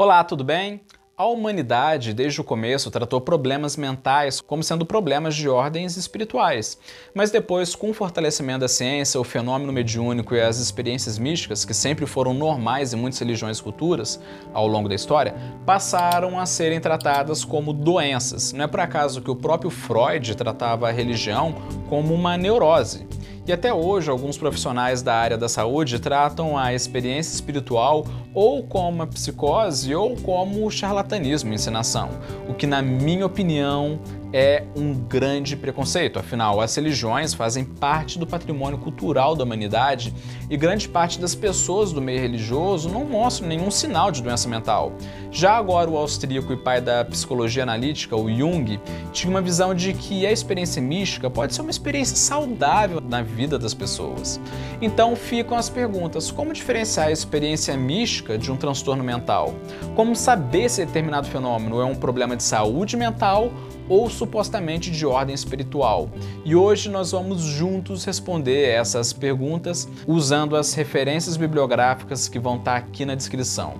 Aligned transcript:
Olá, 0.00 0.22
tudo 0.22 0.44
bem? 0.44 0.80
A 1.16 1.26
humanidade, 1.26 2.14
desde 2.14 2.40
o 2.40 2.44
começo, 2.44 2.88
tratou 2.88 3.20
problemas 3.20 3.76
mentais 3.76 4.40
como 4.40 4.62
sendo 4.62 4.86
problemas 4.86 5.34
de 5.34 5.48
ordens 5.48 5.96
espirituais. 5.96 6.78
Mas 7.12 7.32
depois, 7.32 7.74
com 7.74 7.90
o 7.90 7.92
fortalecimento 7.92 8.60
da 8.60 8.68
ciência, 8.68 9.20
o 9.20 9.24
fenômeno 9.24 9.72
mediúnico 9.72 10.36
e 10.36 10.40
as 10.40 10.60
experiências 10.60 11.18
místicas, 11.18 11.64
que 11.64 11.74
sempre 11.74 12.06
foram 12.06 12.32
normais 12.32 12.94
em 12.94 12.96
muitas 12.96 13.18
religiões 13.18 13.58
e 13.58 13.62
culturas 13.64 14.20
ao 14.54 14.68
longo 14.68 14.88
da 14.88 14.94
história, 14.94 15.34
passaram 15.66 16.38
a 16.38 16.46
serem 16.46 16.80
tratadas 16.80 17.44
como 17.44 17.72
doenças. 17.72 18.52
Não 18.52 18.66
é 18.66 18.68
por 18.68 18.78
acaso 18.78 19.20
que 19.20 19.32
o 19.32 19.34
próprio 19.34 19.68
Freud 19.68 20.36
tratava 20.36 20.88
a 20.88 20.92
religião 20.92 21.56
como 21.88 22.14
uma 22.14 22.38
neurose. 22.38 23.04
E 23.48 23.52
até 23.52 23.72
hoje, 23.72 24.10
alguns 24.10 24.36
profissionais 24.36 25.00
da 25.00 25.14
área 25.14 25.38
da 25.38 25.48
saúde 25.48 25.98
tratam 25.98 26.58
a 26.58 26.74
experiência 26.74 27.32
espiritual 27.32 28.04
ou 28.34 28.62
como 28.62 28.96
uma 28.96 29.06
psicose 29.06 29.94
ou 29.94 30.14
como 30.16 30.70
charlatanismo, 30.70 31.54
ensinação, 31.54 32.10
o 32.46 32.52
que, 32.52 32.66
na 32.66 32.82
minha 32.82 33.24
opinião, 33.24 34.00
é 34.32 34.64
um 34.76 34.94
grande 34.94 35.56
preconceito. 35.56 36.18
Afinal, 36.18 36.60
as 36.60 36.74
religiões 36.74 37.34
fazem 37.34 37.64
parte 37.64 38.18
do 38.18 38.26
patrimônio 38.26 38.78
cultural 38.78 39.34
da 39.34 39.44
humanidade 39.44 40.14
e 40.50 40.56
grande 40.56 40.88
parte 40.88 41.18
das 41.18 41.34
pessoas 41.34 41.92
do 41.92 42.00
meio 42.00 42.20
religioso 42.20 42.88
não 42.88 43.04
mostram 43.04 43.48
nenhum 43.48 43.70
sinal 43.70 44.10
de 44.10 44.22
doença 44.22 44.48
mental. 44.48 44.92
Já 45.30 45.56
agora, 45.56 45.88
o 45.88 45.96
austríaco 45.96 46.52
e 46.52 46.56
pai 46.56 46.80
da 46.80 47.04
psicologia 47.04 47.62
analítica, 47.62 48.16
o 48.16 48.30
Jung, 48.30 48.78
tinha 49.12 49.30
uma 49.30 49.40
visão 49.40 49.74
de 49.74 49.92
que 49.92 50.26
a 50.26 50.32
experiência 50.32 50.80
mística 50.80 51.30
pode 51.30 51.54
ser 51.54 51.62
uma 51.62 51.70
experiência 51.70 52.16
saudável 52.16 53.00
na 53.00 53.22
vida 53.22 53.58
das 53.58 53.74
pessoas. 53.74 54.40
Então 54.80 55.16
ficam 55.16 55.56
as 55.56 55.68
perguntas: 55.68 56.30
como 56.30 56.52
diferenciar 56.52 57.08
a 57.08 57.12
experiência 57.12 57.76
mística 57.76 58.36
de 58.36 58.50
um 58.52 58.56
transtorno 58.56 59.02
mental? 59.02 59.54
Como 59.94 60.14
saber 60.14 60.68
se 60.68 60.84
determinado 60.84 61.26
fenômeno 61.28 61.80
é 61.80 61.84
um 61.84 61.94
problema 61.94 62.36
de 62.36 62.42
saúde 62.42 62.96
mental 62.96 63.52
ou 63.88 64.10
supostamente 64.10 64.90
de 64.90 65.06
ordem 65.06 65.34
espiritual. 65.34 66.08
E 66.44 66.54
hoje 66.54 66.88
nós 66.88 67.12
vamos 67.12 67.42
juntos 67.42 68.04
responder 68.04 68.68
essas 68.68 69.12
perguntas 69.12 69.88
usando 70.06 70.56
as 70.56 70.74
referências 70.74 71.36
bibliográficas 71.36 72.28
que 72.28 72.38
vão 72.38 72.56
estar 72.56 72.76
aqui 72.76 73.04
na 73.04 73.14
descrição. 73.14 73.74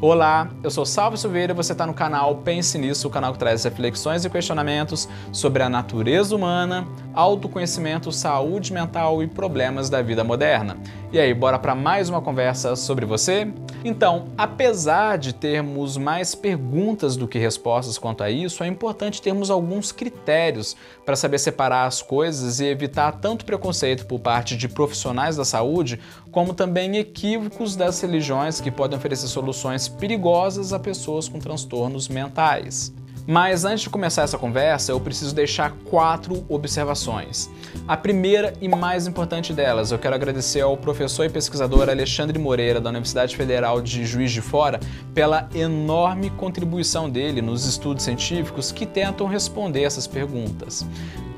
Olá, 0.00 0.48
eu 0.62 0.70
sou 0.70 0.86
Salvo 0.86 1.16
Silveira 1.16 1.52
e 1.52 1.56
você 1.56 1.72
está 1.72 1.84
no 1.84 1.92
canal 1.92 2.36
Pense 2.36 2.78
Nisso, 2.78 3.08
o 3.08 3.10
canal 3.10 3.32
que 3.32 3.38
traz 3.40 3.64
reflexões 3.64 4.24
e 4.24 4.30
questionamentos 4.30 5.08
sobre 5.32 5.60
a 5.60 5.68
natureza 5.68 6.36
humana, 6.36 6.86
autoconhecimento, 7.18 8.12
saúde 8.12 8.72
mental 8.72 9.20
e 9.24 9.26
problemas 9.26 9.90
da 9.90 10.00
vida 10.00 10.22
moderna. 10.22 10.76
E 11.12 11.18
aí, 11.18 11.34
bora 11.34 11.58
para 11.58 11.74
mais 11.74 12.08
uma 12.08 12.22
conversa 12.22 12.76
sobre 12.76 13.04
você? 13.04 13.52
Então, 13.84 14.26
apesar 14.38 15.18
de 15.18 15.32
termos 15.32 15.96
mais 15.96 16.36
perguntas 16.36 17.16
do 17.16 17.26
que 17.26 17.36
respostas 17.36 17.98
quanto 17.98 18.22
a 18.22 18.30
isso, 18.30 18.62
é 18.62 18.68
importante 18.68 19.20
termos 19.20 19.50
alguns 19.50 19.90
critérios 19.90 20.76
para 21.04 21.16
saber 21.16 21.40
separar 21.40 21.86
as 21.86 22.00
coisas 22.00 22.60
e 22.60 22.66
evitar 22.66 23.10
tanto 23.10 23.44
preconceito 23.44 24.06
por 24.06 24.20
parte 24.20 24.56
de 24.56 24.68
profissionais 24.68 25.34
da 25.34 25.44
saúde, 25.44 25.98
como 26.30 26.54
também 26.54 26.98
equívocos 26.98 27.74
das 27.74 28.00
religiões 28.00 28.60
que 28.60 28.70
podem 28.70 28.96
oferecer 28.96 29.26
soluções 29.26 29.88
perigosas 29.88 30.72
a 30.72 30.78
pessoas 30.78 31.28
com 31.28 31.40
transtornos 31.40 32.08
mentais. 32.08 32.92
Mas 33.30 33.66
antes 33.66 33.82
de 33.82 33.90
começar 33.90 34.22
essa 34.22 34.38
conversa, 34.38 34.90
eu 34.90 34.98
preciso 34.98 35.34
deixar 35.34 35.72
quatro 35.84 36.46
observações. 36.48 37.50
A 37.86 37.94
primeira 37.94 38.54
e 38.58 38.66
mais 38.66 39.06
importante 39.06 39.52
delas, 39.52 39.92
eu 39.92 39.98
quero 39.98 40.14
agradecer 40.14 40.62
ao 40.62 40.78
professor 40.78 41.26
e 41.26 41.28
pesquisador 41.28 41.90
Alexandre 41.90 42.38
Moreira, 42.38 42.80
da 42.80 42.88
Universidade 42.88 43.36
Federal 43.36 43.82
de 43.82 44.06
Juiz 44.06 44.32
de 44.32 44.40
Fora, 44.40 44.80
pela 45.12 45.46
enorme 45.54 46.30
contribuição 46.30 47.10
dele 47.10 47.42
nos 47.42 47.66
estudos 47.66 48.02
científicos 48.02 48.72
que 48.72 48.86
tentam 48.86 49.26
responder 49.26 49.82
essas 49.82 50.06
perguntas. 50.06 50.86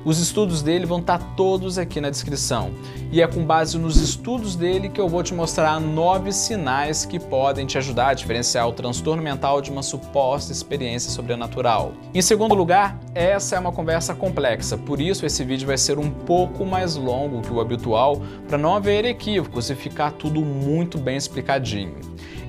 Os 0.03 0.19
estudos 0.19 0.63
dele 0.63 0.87
vão 0.87 0.99
estar 0.99 1.19
todos 1.37 1.77
aqui 1.77 2.01
na 2.01 2.09
descrição. 2.09 2.71
E 3.13 3.21
é 3.21 3.27
com 3.27 3.45
base 3.45 3.77
nos 3.77 3.97
estudos 3.97 4.57
dele 4.57 4.89
que 4.89 5.01
eu 5.01 5.09
vou 5.09 5.23
te 5.23 5.35
mostrar 5.35 5.79
nove 5.79 6.33
sinais 6.33 7.05
que 7.05 7.19
podem 7.19 7.67
te 7.67 7.77
ajudar 7.77 8.09
a 8.09 8.15
diferenciar 8.15 8.67
o 8.67 8.73
transtorno 8.73 9.23
mental 9.23 9.61
de 9.61 9.71
uma 9.71 9.83
suposta 9.83 10.53
experiência 10.53 11.11
sobrenatural. 11.11 11.93
Em 12.15 12.23
segundo 12.23 12.55
lugar, 12.55 12.99
essa 13.15 13.57
é 13.57 13.59
uma 13.59 13.73
conversa 13.73 14.15
complexa, 14.15 14.79
por 14.79 15.01
isso 15.01 15.27
esse 15.27 15.45
vídeo 15.45 15.67
vai 15.67 15.77
ser 15.77 15.99
um 15.99 16.11
pouco 16.11 16.65
mais 16.65 16.97
longo 16.97 17.43
que 17.43 17.53
o 17.53 17.61
habitual 17.61 18.23
para 18.49 18.57
não 18.57 18.75
haver 18.75 19.05
equívocos 19.05 19.69
e 19.69 19.75
ficar 19.75 20.13
tudo 20.13 20.41
muito 20.41 20.97
bem 20.97 21.17
explicadinho. 21.17 21.95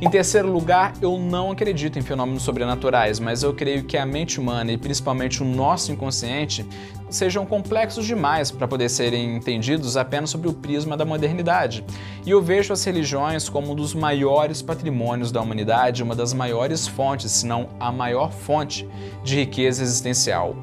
Em 0.02 0.10
terceiro 0.10 0.52
lugar, 0.52 0.94
eu 1.00 1.20
não 1.20 1.52
acredito 1.52 2.00
em 2.00 2.02
fenômenos 2.02 2.42
sobrenaturais, 2.42 3.20
mas 3.20 3.44
eu 3.44 3.54
creio 3.54 3.84
que 3.84 3.96
a 3.96 4.04
mente 4.04 4.40
humana 4.40 4.72
e 4.72 4.78
principalmente 4.78 5.44
o 5.44 5.46
nosso 5.46 5.92
inconsciente 5.92 6.66
sejam 7.12 7.46
complexos 7.46 8.06
demais 8.06 8.50
para 8.50 8.68
poder 8.68 8.90
serem 8.90 9.36
entendidos 9.36 9.98
apenas 9.98 10.30
sobre 10.30 10.48
o 10.48 10.54
prisma 10.54 10.98
da 10.98 11.06
modernidade. 11.06 11.86
E 12.26 12.32
eu 12.32 12.42
vejo 12.42 12.74
as 12.74 12.84
religiões 12.84 13.50
como 13.50 13.74
um 13.74 13.76
dos 13.76 13.94
maiores 13.94 14.62
patrimônios 14.62 15.32
da 15.32 15.42
humanidade, 15.42 16.02
uma 16.02 16.16
das 16.16 16.34
maiores 16.34 16.88
fontes, 16.88 17.32
se 17.32 17.46
não 17.46 17.70
a 17.80 17.92
maior 17.92 18.32
fonte 18.32 18.88
de 19.24 19.36
riqueza 19.36 19.84
existencial. 19.84 20.56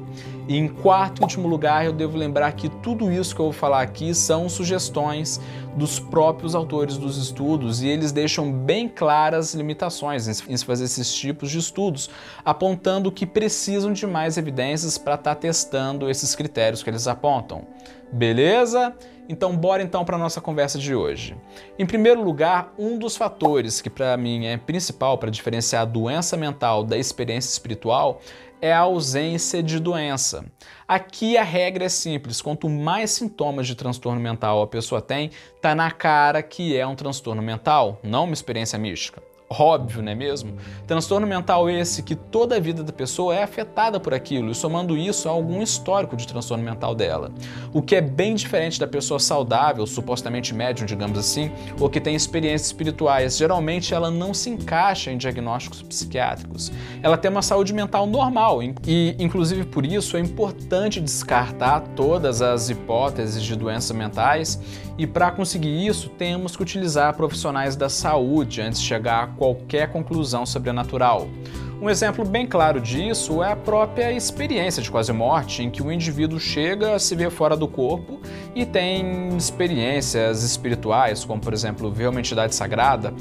E 0.49 0.57
em 0.57 0.67
quarto 0.67 1.19
e 1.19 1.21
último 1.21 1.47
lugar, 1.47 1.85
eu 1.85 1.93
devo 1.93 2.17
lembrar 2.17 2.51
que 2.53 2.69
tudo 2.69 3.11
isso 3.11 3.35
que 3.35 3.39
eu 3.39 3.45
vou 3.45 3.53
falar 3.53 3.83
aqui 3.83 4.15
são 4.15 4.49
sugestões 4.49 5.39
dos 5.75 5.99
próprios 5.99 6.55
autores 6.55 6.97
dos 6.97 7.17
estudos 7.17 7.83
e 7.83 7.87
eles 7.87 8.11
deixam 8.11 8.51
bem 8.51 8.89
claras 8.89 9.53
limitações 9.53 10.27
em 10.27 10.57
se 10.57 10.65
fazer 10.65 10.85
esses 10.85 11.13
tipos 11.13 11.51
de 11.51 11.59
estudos, 11.59 12.09
apontando 12.43 13.11
que 13.11 13.27
precisam 13.27 13.93
de 13.93 14.07
mais 14.07 14.39
evidências 14.39 14.97
para 14.97 15.13
estar 15.13 15.35
tá 15.35 15.39
testando 15.39 16.09
esses 16.09 16.33
critérios 16.33 16.81
que 16.81 16.89
eles 16.89 17.07
apontam. 17.07 17.67
Beleza? 18.11 18.95
Então 19.29 19.55
bora 19.55 19.83
então 19.83 20.03
para 20.03 20.17
nossa 20.17 20.41
conversa 20.41 20.79
de 20.79 20.95
hoje. 20.95 21.37
Em 21.77 21.85
primeiro 21.85 22.23
lugar, 22.23 22.73
um 22.79 22.97
dos 22.97 23.15
fatores 23.15 23.79
que 23.79 23.89
para 23.89 24.17
mim 24.17 24.47
é 24.47 24.57
principal 24.57 25.19
para 25.19 25.29
diferenciar 25.29 25.83
a 25.83 25.85
doença 25.85 26.35
mental 26.35 26.83
da 26.83 26.97
experiência 26.97 27.51
espiritual 27.51 28.19
é 28.61 28.73
a 28.73 28.79
ausência 28.79 29.63
de 29.63 29.79
doença. 29.79 30.45
Aqui 30.87 31.37
a 31.37 31.43
regra 31.43 31.85
é 31.85 31.89
simples: 31.89 32.41
quanto 32.41 32.69
mais 32.69 33.11
sintomas 33.11 33.67
de 33.67 33.75
transtorno 33.75 34.19
mental 34.19 34.61
a 34.61 34.67
pessoa 34.67 35.01
tem, 35.01 35.31
tá 35.61 35.73
na 35.73 35.91
cara 35.91 36.41
que 36.43 36.75
é 36.75 36.85
um 36.85 36.95
transtorno 36.95 37.41
mental, 37.41 37.99
não 38.03 38.25
uma 38.25 38.33
experiência 38.33 38.77
mística 38.77 39.28
óbvio, 39.49 40.03
não 40.03 40.11
é 40.11 40.15
mesmo? 40.15 40.53
Transtorno 40.85 41.25
mental 41.25 41.69
esse 41.69 42.03
que 42.03 42.15
toda 42.15 42.55
a 42.55 42.59
vida 42.59 42.83
da 42.83 42.93
pessoa 42.93 43.35
é 43.35 43.43
afetada 43.43 43.99
por 43.99 44.13
aquilo, 44.13 44.51
e 44.51 44.55
somando 44.55 44.95
isso 44.95 45.27
a 45.27 45.31
algum 45.31 45.61
histórico 45.61 46.15
de 46.15 46.27
transtorno 46.27 46.63
mental 46.63 46.93
dela. 46.93 47.31
O 47.73 47.81
que 47.81 47.95
é 47.95 48.01
bem 48.01 48.35
diferente 48.35 48.79
da 48.79 48.87
pessoa 48.87 49.19
saudável, 49.19 49.85
supostamente 49.87 50.53
médium, 50.53 50.85
digamos 50.85 51.17
assim, 51.17 51.51
ou 51.79 51.89
que 51.89 51.99
tem 51.99 52.15
experiências 52.15 52.67
espirituais. 52.67 53.37
Geralmente 53.37 53.93
ela 53.93 54.11
não 54.11 54.33
se 54.33 54.49
encaixa 54.49 55.11
em 55.11 55.17
diagnósticos 55.17 55.81
psiquiátricos. 55.81 56.71
Ela 57.01 57.17
tem 57.17 57.31
uma 57.31 57.41
saúde 57.41 57.73
mental 57.73 58.05
normal 58.05 58.61
e, 58.61 59.15
inclusive 59.17 59.65
por 59.65 59.85
isso, 59.85 60.15
é 60.15 60.19
importante 60.19 61.01
descartar 61.01 61.81
todas 61.95 62.41
as 62.41 62.69
hipóteses 62.69 63.41
de 63.43 63.55
doenças 63.55 63.95
mentais 63.95 64.59
e 64.99 65.07
para 65.07 65.31
conseguir 65.31 65.87
isso, 65.87 66.09
temos 66.09 66.57
que 66.57 66.61
utilizar 66.61 67.15
profissionais 67.15 67.73
da 67.77 67.87
saúde 67.87 68.61
antes 68.61 68.81
de 68.81 68.85
chegar 68.85 69.23
a 69.23 69.27
qualquer 69.39 69.89
conclusão 69.89 70.45
sobrenatural. 70.45 71.29
Um 71.81 71.89
exemplo 71.89 72.25
bem 72.25 72.45
claro 72.45 72.81
disso 72.81 73.41
é 73.41 73.53
a 73.53 73.55
própria 73.55 74.11
experiência 74.11 74.83
de 74.83 74.91
quase 74.91 75.13
morte, 75.13 75.63
em 75.63 75.69
que 75.69 75.81
o 75.81 75.89
indivíduo 75.89 76.37
chega 76.37 76.95
a 76.95 76.99
se 76.99 77.15
ver 77.15 77.31
fora 77.31 77.55
do 77.55 77.69
corpo 77.69 78.19
e 78.53 78.65
tem 78.65 79.37
experiências 79.37 80.43
espirituais, 80.43 81.23
como 81.23 81.41
por 81.41 81.53
exemplo 81.53 81.89
ver 81.89 82.09
uma 82.09 82.19
entidade 82.19 82.53
sagrada, 82.53 83.13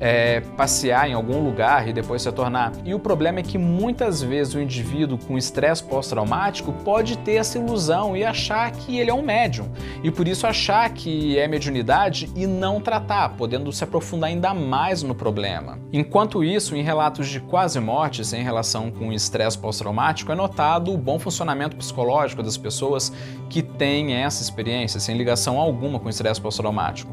é, 0.00 0.40
passear 0.56 1.08
em 1.08 1.14
algum 1.14 1.42
lugar 1.44 1.88
e 1.88 1.92
depois 1.92 2.22
se 2.22 2.32
tornar. 2.32 2.72
E 2.84 2.94
o 2.94 2.98
problema 2.98 3.40
é 3.40 3.42
que 3.42 3.58
muitas 3.58 4.22
vezes 4.22 4.54
o 4.54 4.60
indivíduo 4.60 5.18
com 5.18 5.38
estresse 5.38 5.82
pós-traumático 5.82 6.72
pode 6.72 7.18
ter 7.18 7.34
essa 7.36 7.58
ilusão 7.58 8.16
e 8.16 8.24
achar 8.24 8.70
que 8.72 8.98
ele 8.98 9.10
é 9.10 9.14
um 9.14 9.22
médium. 9.22 9.68
E 10.02 10.10
por 10.10 10.28
isso 10.28 10.46
achar 10.46 10.88
que 10.90 11.38
é 11.38 11.48
mediunidade 11.48 12.30
e 12.34 12.46
não 12.46 12.80
tratar, 12.80 13.30
podendo 13.30 13.72
se 13.72 13.84
aprofundar 13.84 14.30
ainda 14.30 14.52
mais 14.52 15.02
no 15.02 15.14
problema. 15.14 15.78
Enquanto 15.92 16.44
isso, 16.44 16.76
em 16.76 16.82
relatos 16.82 17.28
de 17.28 17.40
quase 17.40 17.80
mortes 17.80 18.32
em 18.32 18.42
relação 18.42 18.90
com 18.90 19.12
estresse 19.12 19.58
pós-traumático, 19.58 20.30
é 20.30 20.34
notado 20.34 20.92
o 20.92 20.98
bom 20.98 21.18
funcionamento 21.18 21.76
psicológico 21.76 22.42
das 22.42 22.56
pessoas 22.56 23.12
que 23.48 23.62
têm 23.62 24.14
essa 24.14 24.42
experiência, 24.42 25.00
sem 25.00 25.16
ligação 25.16 25.58
alguma 25.58 25.98
com 25.98 26.08
estresse 26.08 26.40
pós-traumático. 26.40 27.10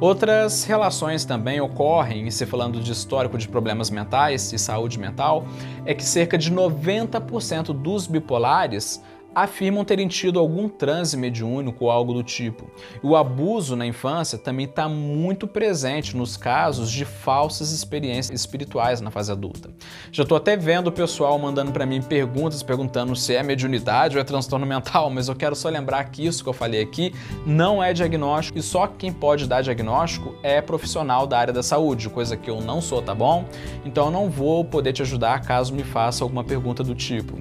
Outras 0.00 0.64
relações 0.64 1.26
também 1.26 1.60
ocorrem, 1.60 2.26
e 2.26 2.32
se 2.32 2.46
falando 2.46 2.80
de 2.80 2.90
histórico 2.90 3.36
de 3.36 3.46
problemas 3.46 3.90
mentais 3.90 4.50
e 4.50 4.58
saúde 4.58 4.98
mental, 4.98 5.44
é 5.84 5.92
que 5.92 6.02
cerca 6.02 6.38
de 6.38 6.50
90% 6.50 7.66
dos 7.74 8.06
bipolares 8.06 9.02
afirmam 9.34 9.84
terem 9.84 10.08
tido 10.08 10.38
algum 10.38 10.68
transe 10.68 11.16
mediúnico 11.16 11.84
ou 11.84 11.90
algo 11.90 12.12
do 12.12 12.22
tipo. 12.22 12.70
O 13.02 13.16
abuso 13.16 13.76
na 13.76 13.86
infância 13.86 14.36
também 14.36 14.66
está 14.66 14.88
muito 14.88 15.46
presente 15.46 16.16
nos 16.16 16.36
casos 16.36 16.90
de 16.90 17.04
falsas 17.04 17.70
experiências 17.72 18.38
espirituais 18.38 19.00
na 19.00 19.10
fase 19.10 19.30
adulta. 19.30 19.70
Já 20.10 20.22
estou 20.22 20.36
até 20.36 20.56
vendo 20.56 20.88
o 20.88 20.92
pessoal 20.92 21.38
mandando 21.38 21.72
para 21.72 21.86
mim 21.86 22.02
perguntas 22.02 22.62
perguntando 22.62 23.14
se 23.14 23.34
é 23.34 23.42
mediunidade 23.42 24.16
ou 24.16 24.20
é 24.20 24.24
transtorno 24.24 24.66
mental, 24.66 25.10
mas 25.10 25.28
eu 25.28 25.36
quero 25.36 25.54
só 25.54 25.68
lembrar 25.68 26.04
que 26.04 26.26
isso 26.26 26.42
que 26.42 26.48
eu 26.48 26.54
falei 26.54 26.82
aqui 26.82 27.14
não 27.46 27.82
é 27.82 27.92
diagnóstico 27.92 28.58
e 28.58 28.62
só 28.62 28.86
quem 28.86 29.12
pode 29.12 29.46
dar 29.46 29.62
diagnóstico 29.62 30.34
é 30.42 30.60
profissional 30.60 31.26
da 31.26 31.38
área 31.38 31.52
da 31.52 31.62
saúde, 31.62 32.08
coisa 32.08 32.36
que 32.36 32.50
eu 32.50 32.60
não 32.60 32.80
sou, 32.80 33.00
tá 33.00 33.14
bom? 33.14 33.44
Então 33.84 34.06
eu 34.06 34.10
não 34.10 34.28
vou 34.28 34.64
poder 34.64 34.92
te 34.92 35.02
ajudar 35.02 35.40
caso 35.42 35.74
me 35.74 35.84
faça 35.84 36.24
alguma 36.24 36.44
pergunta 36.44 36.82
do 36.82 36.94
tipo. 36.94 37.38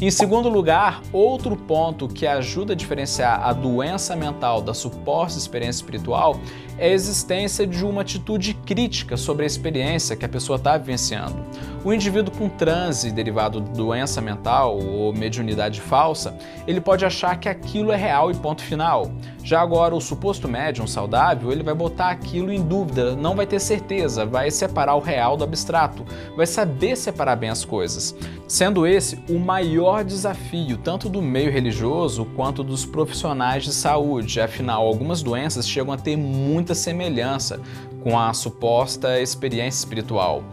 Em 0.00 0.12
segundo 0.12 0.48
lugar, 0.48 1.02
outro 1.12 1.56
ponto 1.56 2.06
que 2.06 2.24
ajuda 2.24 2.72
a 2.72 2.76
diferenciar 2.76 3.42
a 3.42 3.52
doença 3.52 4.14
mental 4.14 4.62
da 4.62 4.72
suposta 4.72 5.40
experiência 5.40 5.80
espiritual 5.80 6.40
é 6.78 6.86
a 6.86 6.92
existência 6.92 7.66
de 7.66 7.84
uma 7.84 8.02
atitude 8.02 8.54
crítica 8.54 9.16
sobre 9.16 9.42
a 9.42 9.46
experiência 9.46 10.14
que 10.14 10.24
a 10.24 10.28
pessoa 10.28 10.54
está 10.54 10.78
vivenciando. 10.78 11.44
O 11.88 11.92
indivíduo 11.94 12.30
com 12.36 12.50
transe 12.50 13.10
derivado 13.10 13.62
de 13.62 13.70
doença 13.70 14.20
mental 14.20 14.78
ou 14.78 15.10
mediunidade 15.10 15.80
falsa, 15.80 16.36
ele 16.66 16.82
pode 16.82 17.02
achar 17.02 17.40
que 17.40 17.48
aquilo 17.48 17.90
é 17.90 17.96
real 17.96 18.30
e 18.30 18.34
ponto 18.34 18.60
final. 18.60 19.10
Já 19.42 19.62
agora, 19.62 19.96
o 19.96 20.00
suposto 20.00 20.46
médium 20.46 20.86
saudável, 20.86 21.50
ele 21.50 21.62
vai 21.62 21.72
botar 21.72 22.10
aquilo 22.10 22.52
em 22.52 22.60
dúvida, 22.60 23.16
não 23.16 23.34
vai 23.34 23.46
ter 23.46 23.58
certeza, 23.58 24.26
vai 24.26 24.50
separar 24.50 24.96
o 24.96 25.00
real 25.00 25.34
do 25.34 25.44
abstrato, 25.44 26.04
vai 26.36 26.44
saber 26.44 26.94
separar 26.94 27.36
bem 27.36 27.48
as 27.48 27.64
coisas. 27.64 28.14
Sendo 28.46 28.86
esse 28.86 29.18
o 29.26 29.38
maior 29.38 30.04
desafio, 30.04 30.76
tanto 30.76 31.08
do 31.08 31.22
meio 31.22 31.50
religioso 31.50 32.26
quanto 32.36 32.62
dos 32.62 32.84
profissionais 32.84 33.64
de 33.64 33.72
saúde. 33.72 34.42
Afinal, 34.42 34.86
algumas 34.86 35.22
doenças 35.22 35.66
chegam 35.66 35.94
a 35.94 35.96
ter 35.96 36.18
muita 36.18 36.74
semelhança 36.74 37.62
com 38.02 38.18
a 38.18 38.34
suposta 38.34 39.18
experiência 39.18 39.78
espiritual 39.78 40.44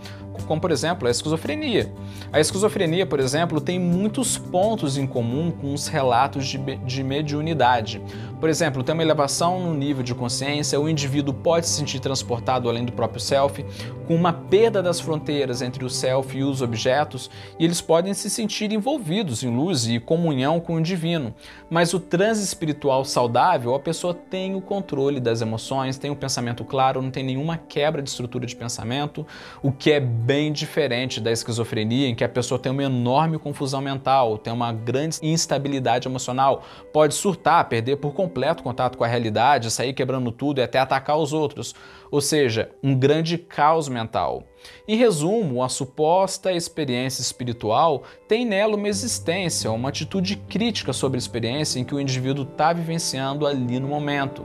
como 0.44 0.60
por 0.60 0.72
exemplo 0.72 1.08
a 1.08 1.12
esquizofrenia. 1.12 1.92
A 2.32 2.40
esquizofrenia, 2.40 3.06
por 3.06 3.20
exemplo, 3.20 3.62
tem 3.62 3.80
muitos 3.80 4.38
pontos 4.38 4.98
em 4.98 5.08
comum 5.08 5.52
com 5.52 5.74
os 5.74 5.88
relatos 5.88 6.48
de, 6.48 6.58
de 6.58 7.04
mediunidade. 7.04 8.02
Por 8.40 8.50
exemplo, 8.50 8.84
tem 8.84 8.94
uma 8.94 9.02
elevação 9.02 9.60
no 9.60 9.74
nível 9.74 10.04
de 10.04 10.14
consciência, 10.14 10.80
o 10.80 10.90
indivíduo 10.90 11.34
pode 11.34 11.68
se 11.68 11.74
sentir 11.74 12.00
transportado 12.00 12.70
além 12.70 12.86
do 12.86 12.92
próprio 12.92 13.20
self, 13.20 13.66
com 14.08 14.16
uma 14.16 14.32
perda 14.32 14.84
das 14.84 15.00
fronteiras 15.00 15.62
entre 15.62 15.84
o 15.84 15.90
self 15.90 16.38
e 16.38 16.44
os 16.44 16.62
objetos, 16.62 17.30
e 17.58 17.66
eles 17.66 17.82
podem 17.82 18.14
se 18.14 18.30
sentir 18.30 18.72
envolvidos 18.72 19.44
em 19.44 19.56
luz 19.56 19.88
e 19.88 20.00
comunhão 20.00 20.60
com 20.60 20.76
o 20.76 20.82
divino. 20.82 21.34
Mas 21.70 21.94
o 21.94 22.00
transe 22.00 22.44
espiritual 22.44 23.04
saudável, 23.04 23.74
a 23.74 23.80
pessoa 23.80 24.14
tem 24.14 24.56
o 24.56 24.62
controle 24.62 25.20
das 25.20 25.42
emoções, 25.42 25.98
tem 25.98 26.12
o 26.12 26.16
pensamento 26.16 26.64
claro, 26.64 27.02
não 27.02 27.12
tem 27.12 27.24
nenhuma 27.24 27.58
quebra 27.58 28.02
de 28.02 28.10
estrutura 28.10 28.46
de 28.46 28.56
pensamento, 28.56 29.26
o 29.62 29.72
que 29.72 29.92
é 29.92 30.00
bem 30.25 30.51
diferente 30.51 31.22
da 31.22 31.31
esquizofrenia, 31.31 32.07
em 32.07 32.16
que 32.16 32.24
a 32.24 32.30
pessoa 32.30 32.57
tem 32.57 32.72
uma 32.72 32.83
enorme 32.83 33.38
confusão 33.38 33.80
mental, 33.80 34.39
tem 34.39 34.51
uma 34.51 34.74
grande 34.74 35.19
instabilidade 35.22 36.07
emocional, 36.07 36.63
pode 36.92 37.13
surtar, 37.13 37.69
perder 37.69 37.98
por 37.98 38.12
completo 38.12 38.63
contato 38.63 38.98
com 38.98 39.04
a 39.04 39.07
realidade, 39.07 39.69
sair 39.69 39.94
quebrando 39.94 40.31
tudo 40.31 40.60
e 40.60 40.63
até 40.63 40.80
atacar 40.80 41.19
os 41.19 41.31
outros, 41.31 41.75
ou 42.10 42.22
seja, 42.22 42.72
um 42.81 42.95
grande 42.95 43.38
caos 43.38 43.88
mental. 43.88 44.44
Em 44.88 44.98
resumo, 44.98 45.62
a 45.62 45.69
suposta 45.69 46.51
experiência 46.51 47.22
espiritual 47.22 48.01
tem 48.27 48.45
nela 48.45 48.75
uma 48.75 48.88
existência, 48.88 49.72
uma 49.72 49.89
atitude 49.89 50.38
crítica 50.38 50.92
sobre 50.92 51.18
a 51.18 51.19
experiência 51.19 51.80
em 51.80 51.83
que 51.83 51.94
o 51.94 52.00
indivíduo 52.00 52.48
está 52.51 52.74
vivenciando 52.74 53.45
ali 53.45 53.80
no 53.80 53.88
momento. 53.88 54.44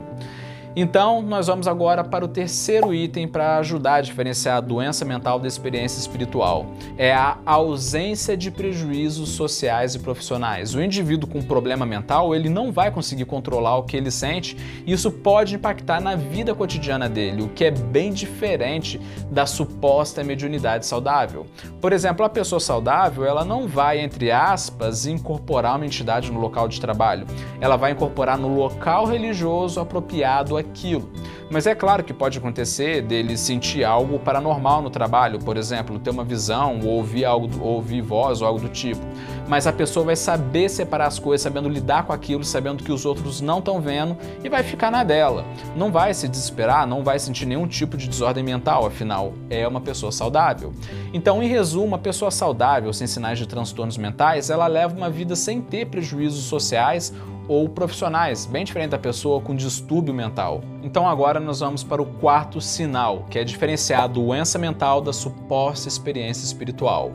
Então, 0.73 1.21
nós 1.21 1.47
vamos 1.47 1.67
agora 1.67 2.01
para 2.01 2.23
o 2.23 2.29
terceiro 2.29 2.93
item 2.93 3.27
para 3.27 3.57
ajudar 3.57 3.95
a 3.95 4.01
diferenciar 4.01 4.57
a 4.57 4.61
doença 4.61 5.03
mental 5.03 5.37
da 5.37 5.45
experiência 5.45 5.99
espiritual. 5.99 6.65
É 6.97 7.13
a 7.13 7.37
ausência 7.45 8.37
de 8.37 8.49
prejuízos 8.49 9.29
sociais 9.31 9.95
e 9.95 9.99
profissionais. 9.99 10.73
O 10.73 10.81
indivíduo 10.81 11.29
com 11.29 11.41
problema 11.41 11.85
mental, 11.85 12.33
ele 12.33 12.47
não 12.47 12.71
vai 12.71 12.89
conseguir 12.89 13.25
controlar 13.25 13.77
o 13.77 13.83
que 13.83 13.97
ele 13.97 14.09
sente, 14.09 14.55
e 14.85 14.93
isso 14.93 15.11
pode 15.11 15.55
impactar 15.55 15.99
na 15.99 16.15
vida 16.15 16.55
cotidiana 16.55 17.09
dele, 17.09 17.41
o 17.41 17.49
que 17.49 17.65
é 17.65 17.71
bem 17.71 18.13
diferente 18.13 18.99
da 19.29 19.45
suposta 19.45 20.23
mediunidade 20.23 20.85
saudável. 20.85 21.45
Por 21.81 21.91
exemplo, 21.91 22.25
a 22.25 22.29
pessoa 22.29 22.61
saudável, 22.61 23.25
ela 23.25 23.43
não 23.43 23.67
vai, 23.67 23.99
entre 23.99 24.31
aspas, 24.31 25.05
incorporar 25.05 25.75
uma 25.75 25.85
entidade 25.85 26.31
no 26.31 26.39
local 26.39 26.69
de 26.69 26.79
trabalho. 26.79 27.27
Ela 27.59 27.75
vai 27.75 27.91
incorporar 27.91 28.37
no 28.37 28.55
local 28.55 29.05
religioso 29.05 29.77
apropriado 29.77 30.60
aquilo. 30.61 31.09
Mas 31.49 31.67
é 31.67 31.75
claro 31.75 32.03
que 32.03 32.13
pode 32.13 32.37
acontecer 32.37 33.01
dele 33.01 33.35
sentir 33.37 33.83
algo 33.83 34.17
paranormal 34.17 34.81
no 34.81 34.89
trabalho, 34.89 35.37
por 35.37 35.57
exemplo, 35.57 35.99
ter 35.99 36.09
uma 36.09 36.23
visão 36.23 36.79
ou 36.79 36.91
ouvir 36.91 37.25
algo, 37.25 37.49
ouvir 37.61 38.01
voz 38.01 38.41
ou 38.41 38.47
algo 38.47 38.59
do 38.59 38.69
tipo. 38.69 39.01
Mas 39.47 39.67
a 39.67 39.73
pessoa 39.73 40.05
vai 40.05 40.15
saber 40.15 40.69
separar 40.69 41.07
as 41.07 41.19
coisas, 41.19 41.41
sabendo 41.41 41.67
lidar 41.67 42.03
com 42.03 42.13
aquilo, 42.13 42.43
sabendo 42.43 42.83
que 42.83 42.91
os 42.91 43.05
outros 43.05 43.41
não 43.41 43.59
estão 43.59 43.81
vendo 43.81 44.17
e 44.43 44.47
vai 44.47 44.63
ficar 44.63 44.89
na 44.89 45.03
dela. 45.03 45.43
Não 45.75 45.91
vai 45.91 46.13
se 46.13 46.27
desesperar, 46.27 46.87
não 46.87 47.03
vai 47.03 47.19
sentir 47.19 47.45
nenhum 47.45 47.67
tipo 47.67 47.97
de 47.97 48.07
desordem 48.07 48.43
mental, 48.43 48.85
afinal, 48.85 49.33
é 49.49 49.67
uma 49.67 49.81
pessoa 49.81 50.11
saudável. 50.11 50.71
Então, 51.13 51.43
em 51.43 51.47
resumo, 51.47 51.87
uma 51.87 51.97
pessoa 51.97 52.31
saudável, 52.31 52.93
sem 52.93 53.07
sinais 53.07 53.37
de 53.37 53.45
transtornos 53.45 53.97
mentais, 53.97 54.49
ela 54.49 54.67
leva 54.67 54.95
uma 54.95 55.09
vida 55.09 55.35
sem 55.35 55.59
ter 55.59 55.87
prejuízos 55.87 56.45
sociais 56.45 57.13
ou 57.51 57.67
profissionais, 57.67 58.45
bem 58.45 58.63
diferente 58.63 58.91
da 58.91 58.97
pessoa 58.97 59.41
com 59.41 59.53
distúrbio 59.53 60.13
mental. 60.13 60.63
Então 60.81 61.05
agora 61.05 61.37
nós 61.37 61.59
vamos 61.59 61.83
para 61.83 62.01
o 62.01 62.05
quarto 62.05 62.61
sinal, 62.61 63.25
que 63.29 63.37
é 63.37 63.43
diferenciar 63.43 64.03
a 64.03 64.07
doença 64.07 64.57
mental 64.57 65.01
da 65.01 65.11
suposta 65.11 65.89
experiência 65.89 66.45
espiritual 66.45 67.11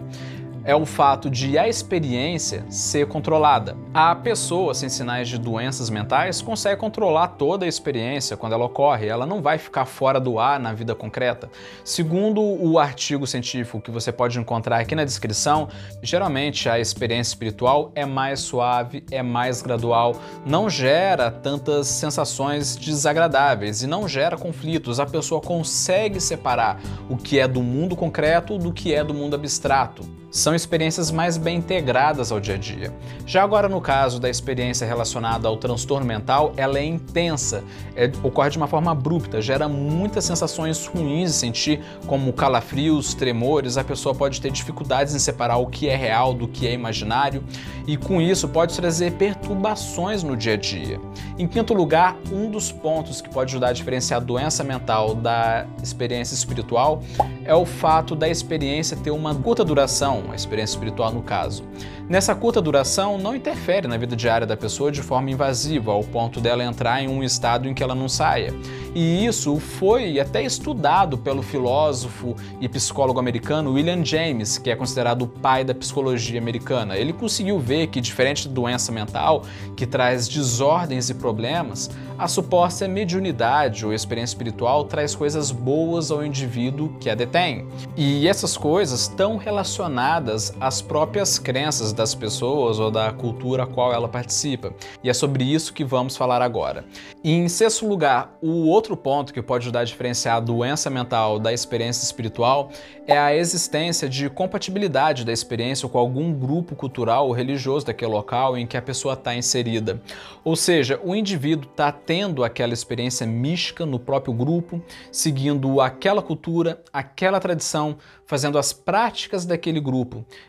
é 0.66 0.74
o 0.74 0.84
fato 0.84 1.30
de 1.30 1.56
a 1.56 1.68
experiência 1.68 2.66
ser 2.68 3.06
controlada. 3.06 3.76
A 3.94 4.16
pessoa 4.16 4.74
sem 4.74 4.88
sinais 4.88 5.28
de 5.28 5.38
doenças 5.38 5.88
mentais 5.88 6.42
consegue 6.42 6.80
controlar 6.80 7.28
toda 7.28 7.64
a 7.64 7.68
experiência 7.68 8.36
quando 8.36 8.54
ela 8.54 8.64
ocorre, 8.64 9.06
ela 9.06 9.24
não 9.24 9.40
vai 9.40 9.58
ficar 9.58 9.84
fora 9.84 10.18
do 10.18 10.40
ar 10.40 10.58
na 10.58 10.72
vida 10.72 10.92
concreta. 10.92 11.48
Segundo 11.84 12.42
o 12.42 12.80
artigo 12.80 13.28
científico 13.28 13.80
que 13.80 13.92
você 13.92 14.10
pode 14.10 14.40
encontrar 14.40 14.80
aqui 14.80 14.96
na 14.96 15.04
descrição, 15.04 15.68
geralmente 16.02 16.68
a 16.68 16.80
experiência 16.80 17.30
espiritual 17.30 17.92
é 17.94 18.04
mais 18.04 18.40
suave, 18.40 19.04
é 19.12 19.22
mais 19.22 19.62
gradual, 19.62 20.16
não 20.44 20.68
gera 20.68 21.30
tantas 21.30 21.86
sensações 21.86 22.74
desagradáveis 22.74 23.82
e 23.82 23.86
não 23.86 24.08
gera 24.08 24.36
conflitos. 24.36 24.98
A 24.98 25.06
pessoa 25.06 25.40
consegue 25.40 26.20
separar 26.20 26.80
o 27.08 27.16
que 27.16 27.38
é 27.38 27.46
do 27.46 27.62
mundo 27.62 27.94
concreto 27.94 28.58
do 28.58 28.72
que 28.72 28.92
é 28.92 29.04
do 29.04 29.14
mundo 29.14 29.36
abstrato 29.36 30.15
são 30.36 30.54
experiências 30.54 31.10
mais 31.10 31.38
bem 31.38 31.56
integradas 31.56 32.30
ao 32.30 32.38
dia 32.38 32.56
a 32.56 32.58
dia. 32.58 32.92
Já 33.24 33.42
agora 33.42 33.70
no 33.70 33.80
caso 33.80 34.20
da 34.20 34.28
experiência 34.28 34.86
relacionada 34.86 35.48
ao 35.48 35.56
transtorno 35.56 36.06
mental, 36.06 36.52
ela 36.58 36.78
é 36.78 36.84
intensa, 36.84 37.64
é, 37.94 38.10
ocorre 38.22 38.50
de 38.50 38.58
uma 38.58 38.66
forma 38.66 38.90
abrupta, 38.90 39.40
gera 39.40 39.66
muitas 39.66 40.24
sensações 40.24 40.86
ruins 40.86 41.30
de 41.30 41.36
sentir, 41.36 41.80
como 42.06 42.32
calafrios, 42.34 43.14
tremores, 43.14 43.78
a 43.78 43.84
pessoa 43.84 44.14
pode 44.14 44.38
ter 44.38 44.50
dificuldades 44.50 45.14
em 45.14 45.18
separar 45.18 45.56
o 45.56 45.68
que 45.68 45.88
é 45.88 45.96
real 45.96 46.34
do 46.34 46.46
que 46.46 46.66
é 46.66 46.72
imaginário 46.72 47.42
e 47.86 47.96
com 47.96 48.20
isso 48.20 48.46
pode 48.46 48.76
trazer 48.76 49.12
perturbações 49.12 50.22
no 50.22 50.36
dia 50.36 50.52
a 50.52 50.56
dia. 50.56 51.00
Em 51.38 51.46
quinto 51.46 51.72
lugar, 51.72 52.16
um 52.30 52.50
dos 52.50 52.70
pontos 52.70 53.22
que 53.22 53.30
pode 53.30 53.52
ajudar 53.52 53.68
a 53.68 53.72
diferenciar 53.72 54.20
a 54.20 54.24
doença 54.24 54.62
mental 54.62 55.14
da 55.14 55.66
experiência 55.82 56.34
espiritual 56.34 57.02
é 57.44 57.54
o 57.54 57.64
fato 57.64 58.14
da 58.14 58.28
experiência 58.28 58.96
ter 58.96 59.10
uma 59.10 59.34
curta 59.34 59.64
duração, 59.64 60.25
a 60.32 60.34
experiência 60.34 60.74
espiritual 60.74 61.12
no 61.12 61.22
caso. 61.22 61.64
Nessa 62.08 62.34
curta 62.36 62.62
duração, 62.62 63.18
não 63.18 63.34
interfere 63.34 63.88
na 63.88 63.96
vida 63.96 64.14
diária 64.14 64.46
da 64.46 64.56
pessoa 64.56 64.92
de 64.92 65.02
forma 65.02 65.30
invasiva, 65.30 65.90
ao 65.90 66.04
ponto 66.04 66.40
dela 66.40 66.62
entrar 66.62 67.02
em 67.02 67.08
um 67.08 67.22
estado 67.22 67.68
em 67.68 67.74
que 67.74 67.82
ela 67.82 67.96
não 67.96 68.08
saia. 68.08 68.54
E 68.94 69.26
isso 69.26 69.58
foi 69.58 70.20
até 70.20 70.42
estudado 70.42 71.18
pelo 71.18 71.42
filósofo 71.42 72.36
e 72.60 72.68
psicólogo 72.68 73.18
americano 73.18 73.72
William 73.72 74.04
James, 74.04 74.56
que 74.56 74.70
é 74.70 74.76
considerado 74.76 75.22
o 75.22 75.26
pai 75.26 75.64
da 75.64 75.74
psicologia 75.74 76.40
americana. 76.40 76.96
Ele 76.96 77.12
conseguiu 77.12 77.58
ver 77.58 77.88
que, 77.88 78.00
diferente 78.00 78.46
da 78.48 78.54
doença 78.54 78.92
mental, 78.92 79.42
que 79.76 79.84
traz 79.84 80.28
desordens 80.28 81.10
e 81.10 81.14
problemas, 81.14 81.90
a 82.18 82.26
suposta 82.26 82.88
mediunidade 82.88 83.84
ou 83.84 83.92
experiência 83.92 84.32
espiritual 84.32 84.84
traz 84.84 85.14
coisas 85.14 85.50
boas 85.50 86.10
ao 86.10 86.24
indivíduo 86.24 86.96
que 86.98 87.10
a 87.10 87.14
detém. 87.14 87.66
E 87.96 88.26
essas 88.26 88.56
coisas 88.56 89.02
estão 89.02 89.36
relacionadas 89.36 90.15
às 90.60 90.80
próprias 90.80 91.38
crenças 91.38 91.92
das 91.92 92.14
pessoas 92.14 92.78
ou 92.78 92.90
da 92.90 93.12
cultura 93.12 93.64
a 93.64 93.66
qual 93.66 93.92
ela 93.92 94.08
participa. 94.08 94.72
E 95.02 95.10
é 95.10 95.14
sobre 95.14 95.44
isso 95.44 95.72
que 95.72 95.84
vamos 95.84 96.16
falar 96.16 96.42
agora. 96.42 96.84
E 97.22 97.32
em 97.32 97.48
sexto 97.48 97.86
lugar, 97.86 98.36
o 98.40 98.66
outro 98.66 98.96
ponto 98.96 99.32
que 99.32 99.42
pode 99.42 99.64
ajudar 99.64 99.80
a 99.80 99.84
diferenciar 99.84 100.36
a 100.36 100.40
doença 100.40 100.88
mental 100.88 101.38
da 101.38 101.52
experiência 101.52 102.04
espiritual 102.04 102.70
é 103.06 103.16
a 103.16 103.34
existência 103.34 104.08
de 104.08 104.28
compatibilidade 104.28 105.24
da 105.24 105.32
experiência 105.32 105.88
com 105.88 105.98
algum 105.98 106.32
grupo 106.32 106.74
cultural 106.74 107.26
ou 107.26 107.32
religioso 107.32 107.86
daquele 107.86 108.10
local 108.10 108.56
em 108.56 108.66
que 108.66 108.76
a 108.76 108.82
pessoa 108.82 109.14
está 109.14 109.34
inserida. 109.34 110.00
Ou 110.44 110.56
seja, 110.56 111.00
o 111.04 111.14
indivíduo 111.14 111.68
está 111.70 111.92
tendo 111.92 112.42
aquela 112.44 112.72
experiência 112.72 113.26
mística 113.26 113.86
no 113.86 113.98
próprio 113.98 114.34
grupo, 114.34 114.82
seguindo 115.10 115.80
aquela 115.80 116.22
cultura, 116.22 116.82
aquela 116.92 117.40
tradição, 117.40 117.96
fazendo 118.26 118.58
as 118.58 118.72
práticas 118.72 119.46
daquele 119.46 119.80
grupo. 119.80 119.95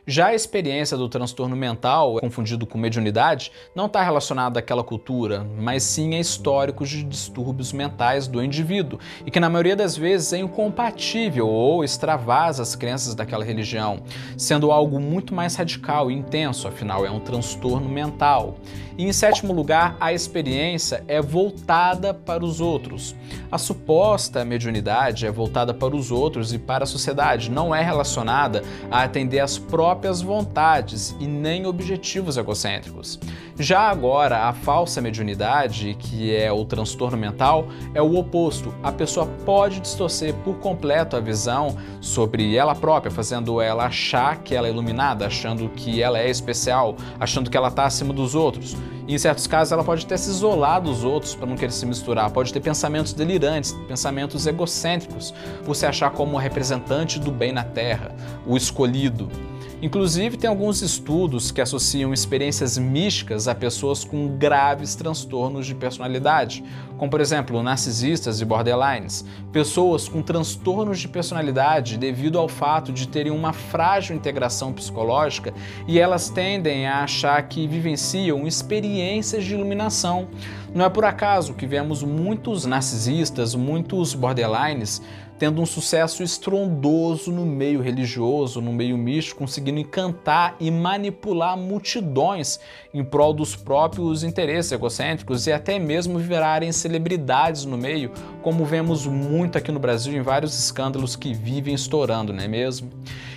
Já 0.06 0.28
a 0.28 0.36
experiência 0.36 0.98
do 0.98 1.08
transtorno 1.08 1.56
mental, 1.56 2.20
confundido 2.20 2.66
com 2.66 2.78
mediunidade, 2.78 3.52
não 3.76 3.86
está 3.86 4.04
relacionada 4.04 4.60
àquela 4.60 4.84
cultura, 4.84 5.46
mas 5.58 5.84
sim 5.84 6.16
a 6.16 6.20
históricos 6.20 6.90
de 6.90 7.04
distúrbios 7.04 7.72
mentais 7.72 8.28
do 8.28 8.44
indivíduo 8.44 9.00
e 9.26 9.32
que 9.32 9.40
na 9.40 9.50
maioria 9.50 9.76
das 9.76 9.96
vezes 9.96 10.34
é 10.34 10.38
incompatível 10.38 11.48
ou 11.48 11.84
extravasa 11.84 12.64
as 12.64 12.76
crenças 12.76 13.14
daquela 13.16 13.46
religião, 13.46 14.02
sendo 14.38 14.72
algo 14.72 15.00
muito 15.00 15.34
mais 15.34 15.56
radical 15.56 16.10
e 16.10 16.14
intenso, 16.14 16.68
afinal 16.68 17.06
é 17.06 17.12
um 17.12 17.20
transtorno 17.20 17.88
mental. 17.88 18.58
E 18.98 19.04
em 19.04 19.14
sétimo 19.14 19.54
lugar, 19.54 19.96
a 20.00 20.12
experiência 20.12 21.04
é 21.08 21.22
voltada 21.22 22.16
para 22.16 22.44
os 22.44 22.60
outros. 22.60 23.16
A 23.52 23.58
suposta 23.60 24.44
mediunidade 24.44 25.28
é 25.28 25.32
voltada 25.32 25.72
para 25.72 25.96
os 25.96 26.10
outros 26.10 26.52
e 26.52 26.58
para 26.58 26.84
a 26.84 26.88
sociedade, 26.88 27.52
não 27.52 27.76
é 27.76 27.84
relacionada 27.84 28.64
a 28.90 29.04
atender 29.04 29.37
às 29.40 29.58
próprias 29.58 30.22
vontades 30.22 31.16
e 31.20 31.28
nem 31.28 31.66
objetivos 31.66 32.38
egocêntricos. 32.38 33.20
Já 33.60 33.90
agora, 33.90 34.48
a 34.48 34.54
falsa 34.54 35.02
mediunidade, 35.02 35.96
que 35.98 36.36
é 36.36 36.52
o 36.52 36.64
transtorno 36.64 37.18
mental, 37.18 37.68
é 37.92 38.00
o 38.00 38.16
oposto. 38.16 38.72
A 38.84 38.92
pessoa 38.92 39.26
pode 39.46 39.80
distorcer 39.80 40.32
por 40.44 40.60
completo 40.60 41.16
a 41.16 41.20
visão 41.20 41.76
sobre 42.00 42.56
ela 42.56 42.76
própria, 42.76 43.12
fazendo 43.12 43.60
ela 43.60 43.86
achar 43.86 44.38
que 44.44 44.54
ela 44.54 44.68
é 44.68 44.70
iluminada, 44.70 45.26
achando 45.26 45.70
que 45.70 46.04
ela 46.04 46.20
é 46.20 46.30
especial, 46.30 46.96
achando 47.20 47.50
que 47.50 47.58
ela 47.58 47.70
está 47.70 47.86
acima 47.86 48.14
dos 48.14 48.36
outros. 48.36 48.78
Em 49.08 49.18
certos 49.18 49.48
casos 49.48 49.72
ela 49.72 49.84
pode 49.84 50.06
até 50.06 50.18
se 50.18 50.30
isolar 50.30 50.80
dos 50.80 51.04
outros 51.04 51.34
para 51.34 51.48
não 51.48 51.56
querer 51.56 51.72
se 51.72 51.86
misturar, 51.86 52.30
pode 52.30 52.54
ter 52.54 52.60
pensamentos 52.60 53.14
delirantes, 53.14 53.72
pensamentos 53.88 54.46
egocêntricos, 54.46 55.34
por 55.66 55.76
se 55.76 55.86
achar 55.88 56.12
como 56.12 56.38
representante 56.38 57.20
do 57.20 57.32
bem 57.32 57.54
na 57.54 57.64
Terra, 57.64 58.14
o 58.46 58.56
escolhido. 58.56 59.47
Inclusive, 59.80 60.38
tem 60.38 60.50
alguns 60.50 60.82
estudos 60.82 61.52
que 61.52 61.62
associam 61.62 62.12
experiências 62.12 62.80
místicas 62.80 63.48
a 63.48 63.54
pessoas 63.54 64.04
com 64.04 64.36
graves 64.36 64.96
transtornos 64.96 65.68
de 65.68 65.76
personalidade, 65.76 66.64
como 66.98 67.12
por 67.12 67.22
exemplo 67.22 67.62
narcisistas 67.62 68.42
e 68.42 68.46
borderlines, 68.46 69.24
pessoas 69.52 70.10
com 70.10 70.24
transtornos 70.24 70.98
de 70.98 71.08
personalidade 71.08 71.96
devido 71.96 72.40
ao 72.40 72.50
fato 72.50 72.92
de 72.92 73.08
terem 73.08 73.32
uma 73.32 73.54
frágil 73.54 74.16
integração 74.16 74.74
psicológica 74.74 75.54
e 75.88 76.00
elas 76.00 76.28
tendem 76.28 76.88
a 76.88 77.04
achar 77.04 77.40
que 77.48 77.68
vivenciam 77.68 78.48
experiências 78.48 79.46
de 79.46 79.54
iluminação. 79.54 80.28
Não 80.74 80.86
é 80.86 80.90
por 80.90 81.06
acaso 81.06 81.54
que 81.54 81.68
vemos 81.68 82.02
muitos 82.02 82.66
narcisistas, 82.66 83.54
muitos 83.54 84.16
borderlines 84.16 85.04
tendo 85.38 85.62
um 85.62 85.66
sucesso 85.66 86.24
estrondoso 86.24 87.32
no 87.32 87.46
meio 87.46 87.82
religioso, 87.82 88.60
no 88.60 88.74
meio 88.74 88.98
místico, 88.98 89.40
conseguindo 89.40 89.80
encantar 89.80 90.56
e 90.60 90.72
manipular 90.72 91.58
multidões 91.58 92.60
em 92.94 93.04
prol 93.04 93.34
dos 93.34 93.56
próprios 93.56 94.24
interesses 94.24 94.72
egocêntricos 94.72 95.46
e 95.48 95.52
até 95.52 95.78
mesmo 95.78 96.18
virarem 96.18 96.72
celebridades 96.72 97.66
no 97.66 97.78
meio, 97.78 98.12
como 98.42 98.66
vemos 98.66 99.06
muito 99.06 99.58
aqui 99.58 99.72
no 99.72 99.80
Brasil 99.80 100.14
em 100.14 100.22
vários 100.22 100.58
escândalos 100.58 101.16
que 101.16 101.34
vivem 101.34 101.76
estourando, 101.76 102.34
não 102.34 102.44
é 102.44 102.48
mesmo? 102.48 102.90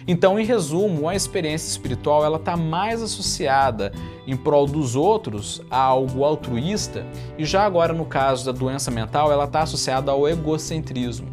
Então, 0.07 0.40
em 0.40 0.45
resumo, 0.45 1.09
a 1.09 1.14
experiência 1.14 1.69
espiritual 1.69 2.25
ela 2.25 2.38
está 2.38 2.57
mais 2.57 3.02
associada 3.02 3.92
em 4.26 4.37
prol 4.37 4.66
dos 4.66 4.97
outros 4.97 5.62
a 5.71 5.78
algo 5.78 6.25
altruísta 6.25 7.04
e 7.38 7.45
já 7.45 7.64
agora 7.64 7.92
no 7.92 8.04
caso 8.04 8.47
da 8.47 8.52
doença 8.52 8.90
mental 8.90 9.30
ela 9.30 9.45
está 9.45 9.62
associada 9.62 10.11
ao 10.11 10.28
egocentrismo. 10.28 11.28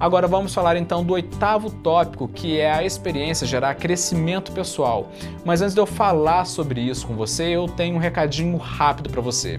Agora 0.00 0.28
vamos 0.28 0.54
falar 0.54 0.76
então 0.76 1.02
do 1.02 1.12
oitavo 1.12 1.70
tópico, 1.70 2.28
que 2.28 2.60
é 2.60 2.70
a 2.70 2.84
experiência 2.84 3.44
gerar 3.44 3.74
crescimento 3.74 4.52
pessoal. 4.52 5.10
Mas 5.44 5.60
antes 5.60 5.74
de 5.74 5.80
eu 5.80 5.86
falar 5.86 6.44
sobre 6.44 6.80
isso 6.80 7.04
com 7.04 7.16
você, 7.16 7.56
eu 7.56 7.66
tenho 7.66 7.96
um 7.96 7.98
recadinho 7.98 8.56
rápido 8.56 9.10
para 9.10 9.20
você. 9.20 9.58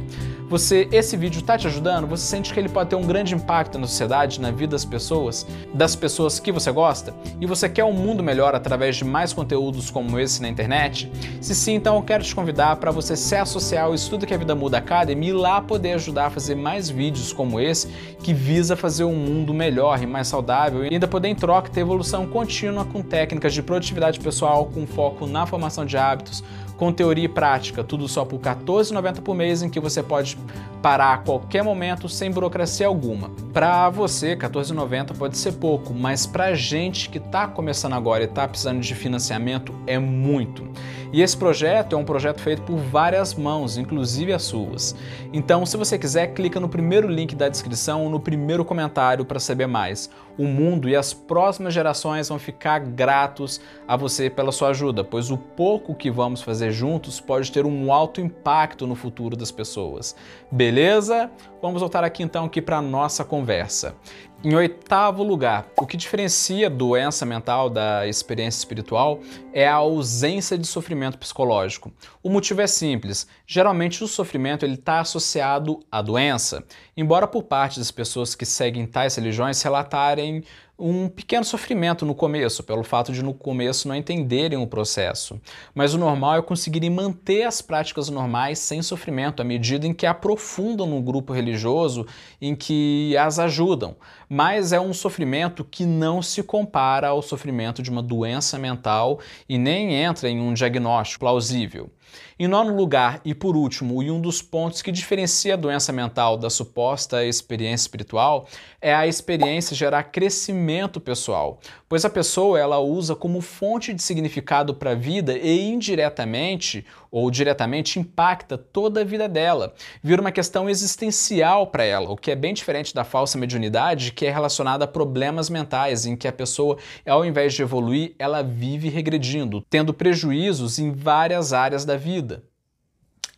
Você, 0.50 0.89
esse 0.91 1.15
vídeo 1.15 1.41
está 1.41 1.56
te 1.60 1.68
ajudando? 1.68 2.08
Você 2.08 2.25
sente 2.25 2.51
que 2.51 2.60
ele 2.60 2.70
pode 2.70 2.89
ter 2.89 2.96
um 2.96 3.06
grande 3.06 3.36
impacto 3.36 3.77
na 3.77 3.86
sociedade, 3.86 4.41
na 4.41 4.50
vida 4.50 4.72
das 4.72 4.84
pessoas, 4.84 5.46
das 5.75 5.96
pessoas 5.96 6.39
que 6.39 6.51
você 6.51 6.72
gosta? 6.72 7.13
E 7.39 7.46
você 7.46 7.70
quer 7.70 7.84
um 7.84 7.94
mundo 7.94 8.24
melhor 8.24 8.56
através 8.56 8.96
de 8.96 9.06
mais 9.06 9.32
conteúdos 9.32 9.91
como 9.91 10.20
esse 10.20 10.41
na 10.41 10.50
internet? 10.50 11.12
Se 11.39 11.53
sim, 11.53 11.75
então 11.75 11.98
eu 11.98 12.01
quero 12.01 12.24
te 12.24 12.34
convidar 12.34 12.77
para 12.77 12.89
você 12.89 13.15
se 13.15 13.36
associar 13.36 13.86
ao 13.86 13.94
Estudo 13.94 14.25
que 14.25 14.34
a 14.34 14.38
Vida 14.38 14.56
Muda 14.56 14.79
Academy 14.79 15.27
e 15.27 15.34
lá 15.34 15.62
poder 15.62 15.94
ajudar 15.94 16.25
a 16.25 16.29
fazer 16.32 16.56
mais 16.56 16.89
vídeos 16.89 17.32
como 17.32 17.60
esse 17.60 17.88
que 18.24 18.34
visa 18.34 18.75
fazer 18.75 19.03
um 19.03 19.15
mundo 19.15 19.53
melhor 19.53 20.01
e 20.01 20.08
mais 20.08 20.27
saudável 20.27 20.84
e 20.84 20.89
ainda 20.91 21.08
poder 21.08 21.27
em 21.27 21.36
troca 21.36 21.70
ter 21.70 21.82
evolução 21.82 22.25
contínua 22.25 22.86
com 22.86 23.03
técnicas 23.03 23.53
de 23.53 23.62
produtividade 23.62 24.20
pessoal 24.20 24.65
com 24.65 24.88
foco 24.88 25.27
na 25.27 25.46
formação 25.46 25.86
de 25.86 25.96
hábitos, 25.96 26.44
com 26.79 26.93
teoria 26.93 27.25
e 27.25 27.27
prática, 27.27 27.83
tudo 27.83 28.07
só 28.07 28.24
por 28.24 28.39
R$14,90 28.39 29.21
por 29.21 29.36
mês, 29.36 29.62
em 29.62 29.69
que 29.69 29.81
você 29.81 30.01
pode 30.01 30.38
parar 30.81 31.13
a 31.13 31.17
qualquer 31.17 31.62
momento 31.62 32.07
sem 32.07 32.31
burocracia 32.31 32.88
alguma. 32.88 33.29
Para 33.51 33.89
você, 33.89 34.29
R$14,90 34.29 35.17
pode 35.17 35.38
ser 35.38 35.51
pouco, 35.51 35.93
mas 35.93 36.25
para 36.25 36.55
gente 36.55 37.09
que 37.09 37.17
está 37.17 37.48
começando 37.48 37.93
agora 37.93 38.24
e 38.24 38.27
está 38.27 38.48
precisando 38.48 38.79
de 38.79 38.95
financiamento, 38.95 39.75
é 39.86 40.00
muito. 40.00 40.65
E 41.12 41.22
esse 41.22 41.36
projeto 41.36 41.96
é 41.96 41.98
um 41.98 42.06
projeto 42.06 42.39
feito 42.39 42.62
por 42.62 42.78
várias 42.78 43.34
mãos, 43.34 43.78
inclusive 43.78 44.32
as 44.32 44.44
suas. 44.44 44.96
Então, 45.34 45.66
se 45.66 45.75
você 45.75 45.98
quiser, 45.98 46.28
clica 46.28 46.60
no 46.60 46.70
primeiro 46.70 47.08
link 47.08 47.36
da 47.36 47.50
descrição 47.50 48.04
ou 48.04 48.10
no 48.10 48.20
primeiro 48.20 48.63
comentário 48.63 49.25
para 49.25 49.39
saber 49.39 49.66
mais. 49.66 50.10
O 50.38 50.44
mundo 50.44 50.88
e 50.88 50.96
as 50.96 51.12
próximas 51.12 51.74
gerações 51.74 52.30
vão 52.30 52.38
ficar 52.38 52.80
gratos 52.80 53.60
a 53.88 53.98
você 53.98 54.30
pela 54.30 54.51
sua 54.51 54.70
ajuda, 54.70 55.04
pois 55.04 55.32
o 55.32 55.38
pouco 55.38 55.96
que 55.96 56.12
vamos 56.12 56.42
fazer 56.42 56.72
juntos 56.72 57.20
pode 57.20 57.51
ter 57.51 57.66
um 57.66 57.92
alto 57.92 58.22
impacto 58.22 58.86
no 58.86 58.96
futuro 58.96 59.36
das 59.36 59.51
pessoas. 59.51 60.16
Beleza? 60.51 61.30
Vamos 61.62 61.82
voltar 61.82 62.04
aqui 62.04 62.24
então 62.24 62.46
aqui 62.46 62.62
para 62.62 62.82
nossa 62.82 63.25
conversa. 63.25 63.96
Em 64.41 64.55
oitavo 64.55 65.22
lugar, 65.22 65.67
o 65.77 65.86
que 65.86 65.98
diferencia 65.98 66.69
doença 66.69 67.25
mental 67.25 67.69
da 67.69 68.08
experiência 68.08 68.60
espiritual 68.60 69.19
é 69.51 69.67
a 69.67 69.74
ausência 69.74 70.58
de 70.58 70.65
sofrimento 70.65 71.17
psicológico. 71.17 71.91
O 72.24 72.29
motivo 72.29 72.62
é 72.62 72.67
simples. 72.67 73.27
Geralmente 73.46 74.01
o 74.01 74.08
sofrimento 74.08 74.65
está 74.65 75.01
associado 75.01 75.81
à 75.91 76.01
doença, 76.01 76.63
embora 76.96 77.27
por 77.27 77.43
parte 77.43 77.79
das 77.79 77.91
pessoas 77.91 78.34
que 78.34 78.46
seguem 78.46 78.88
tais 78.88 79.17
religiões 79.17 79.62
relatarem 79.62 80.46
um 80.79 81.09
pequeno 81.09 81.43
sofrimento 81.43 82.05
no 82.05 82.15
começo, 82.15 82.63
pelo 82.63 82.83
fato 82.83 83.12
de 83.12 83.21
no 83.21 83.33
começo 83.33 83.88
não 83.88 83.95
entenderem 83.95 84.57
o 84.57 84.65
processo. 84.65 85.39
Mas 85.75 85.93
o 85.93 85.98
normal 85.98 86.38
é 86.38 86.41
conseguirem 86.41 86.89
manter 86.89 87.43
as 87.43 87.62
práticas 87.62 88.09
normais 88.09 88.59
sem 88.59 88.81
sofrimento, 88.81 89.41
à 89.41 89.45
medida 89.45 89.86
em 89.86 89.93
que 89.93 90.05
aprofundam 90.05 90.88
no 90.88 91.01
grupo 91.01 91.33
religioso, 91.33 92.07
em 92.41 92.55
que 92.55 93.15
as 93.17 93.39
ajudam. 93.39 93.95
Mas 94.29 94.71
é 94.71 94.79
um 94.79 94.93
sofrimento 94.93 95.63
que 95.63 95.86
não 95.86 96.21
se 96.21 96.41
compara 96.41 97.09
ao 97.09 97.21
sofrimento 97.21 97.81
de 97.83 97.89
uma 97.89 98.01
doença 98.01 98.57
mental 98.57 99.19
e 99.48 99.57
nem 99.57 99.93
entra 99.93 100.29
em 100.29 100.39
um 100.39 100.53
diagnóstico 100.53 101.19
plausível. 101.19 101.91
Em 102.38 102.48
nono 102.48 102.75
lugar, 102.75 103.20
e 103.25 103.34
por 103.34 103.56
último, 103.58 104.01
e 104.01 104.10
um 104.10 104.22
dos 104.22 104.42
pontos 104.42 104.82
que 104.82 104.92
diferencia 104.92 105.54
a 105.54 105.58
doença 105.58 105.92
mental 105.92 106.38
da 106.38 106.50
suposta 106.50 107.25
experiência 107.25 107.84
espiritual, 107.84 108.48
é 108.82 108.94
a 108.94 109.06
experiência 109.06 109.75
gerar 109.75 110.04
crescimento 110.04 111.01
pessoal, 111.01 111.60
pois 111.88 112.06
a 112.06 112.10
pessoa 112.10 112.60
ela 112.60 112.80
usa 112.80 113.16
como 113.16 113.42
fonte 113.42 113.94
de 113.94 114.01
significado 114.01 114.74
para 114.74 114.92
a 114.92 114.96
vida 114.96 115.38
e 115.38 115.70
indiretamente 115.70 116.86
ou 117.12 117.30
diretamente 117.32 118.00
impacta 118.00 118.58
toda 118.58 119.01
a 119.01 119.04
vida 119.04 119.28
dela. 119.28 119.74
Vira 120.04 120.22
uma 120.22 120.32
questão 120.32 120.70
existencial 120.70 121.68
para 121.68 121.84
ela, 121.84 122.10
o 122.10 122.18
que 122.18 122.32
é 122.32 122.36
bem 122.36 122.54
diferente 122.54 122.94
da 122.94 123.04
falsa 123.04 123.38
mediunidade, 123.38 124.12
que 124.12 124.25
é 124.25 124.32
relacionada 124.32 124.86
a 124.86 124.88
problemas 124.88 125.50
mentais, 125.50 126.06
em 126.06 126.16
que 126.16 126.28
a 126.28 126.34
pessoa, 126.34 126.78
ao 127.06 127.25
invés 127.25 127.54
de 127.54 127.62
evoluir, 127.62 128.16
ela 128.20 128.42
vive 128.42 128.89
regredindo, 128.89 129.63
tendo 129.70 129.94
prejuízos 129.94 130.80
em 130.80 130.92
várias 130.92 131.54
áreas 131.54 131.86
da 131.86 131.96
vida. 131.96 132.49